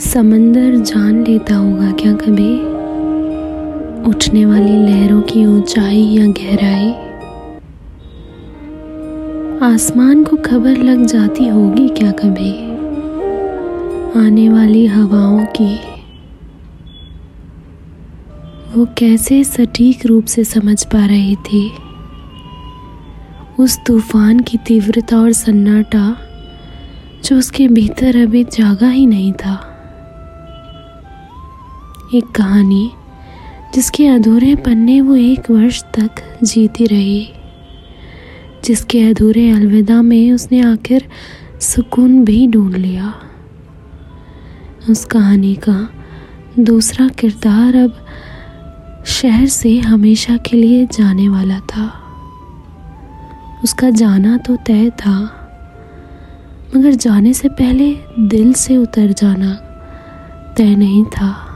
[0.00, 2.58] समंदर जान लेता होगा क्या कभी?
[4.10, 6.92] उठने वाली लहरों की ऊंचाई या गहराई?
[9.74, 12.52] आसमान को खबर लग जाती होगी क्या कभी?
[14.20, 15.76] आने वाली हवाओं की।
[18.74, 21.72] वो कैसे सटीक रूप से समझ पा रही थी?
[23.60, 26.16] उस तूफ़ान की तीव्रता और सन्नाटा,
[27.24, 29.67] जो उसके भीतर अभी जागा ही नहीं था।
[32.14, 32.90] एक कहानी
[33.74, 37.28] जिसके अधूरे पन्ने वो एक वर्ष तक जीती रही।
[38.64, 41.08] जिसके अधूरे अलविदा में उसने आखिर
[41.60, 43.14] सुकून भी ढूंढ लिया।
[44.90, 45.88] उस कहानी का
[46.58, 48.06] दूसरा किरदार अब
[49.06, 51.92] शहर से हमेशा के लिए जाने वाला था।
[53.64, 55.18] उसका जाना तो तय था,
[56.76, 59.52] मगर जाने से पहले दिल से उतर जाना
[60.56, 61.47] तय नहीं था।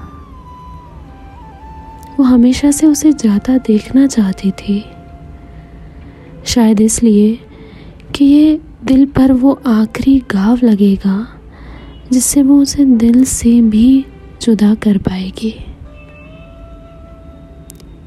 [2.19, 4.85] वो हमेशा से उसे ज़्यादा देखना चाहती थी।
[6.47, 7.39] शायद इसलिए
[8.15, 11.27] कि ये दिल पर वो आखिरी घाव लगेगा,
[12.13, 14.05] जिससे वो उसे दिल से भी
[14.43, 15.55] जुदा कर पाएगी।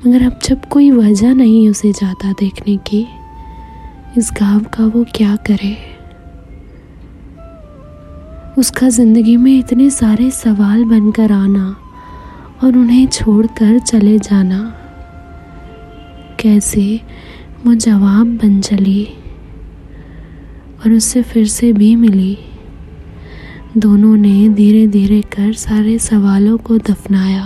[0.06, 3.06] मगर अब जब कोई वजह नहीं उसे ज़्यादा देखने की,
[4.18, 5.78] इस घाव का वो क्या करे?
[8.58, 11.76] उसका ज़िंदगी में इतने सारे सवाल बनकर आना
[12.64, 14.76] और उन्हें छोड़कर चले जाना।
[16.40, 17.02] कैसे
[17.66, 19.08] वो जवाब बन चली
[20.86, 22.38] और उससे फिर से भी मिली।
[23.78, 27.46] दोनों ने धीरे धीरे कर सारे सवालों को दफनाया।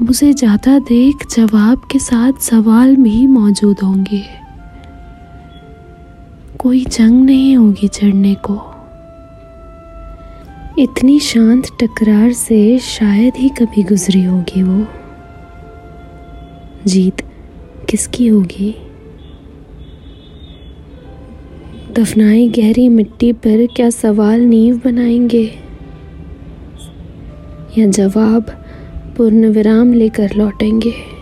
[0.00, 4.24] अब उसे जाता देख जवाब के साथ सवाल भी मौजूद होंगे।
[6.58, 8.73] कोई जंग नहीं होगी चढ़ने को।
[10.78, 14.86] इतनी शांत टकरार से शायद ही कभी गुजरी होगी वो।
[16.86, 17.22] जीत
[17.88, 18.76] किसकी होगी?
[21.92, 25.58] दफनाई गहरी मिट्टी पर क्या सवाल नींव बनाएँगे?
[27.78, 28.64] या जवाब
[29.16, 31.13] पूर्ण विराम लेकर लौटेंगे?